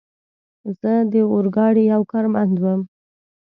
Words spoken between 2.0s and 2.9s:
کارمند ووم.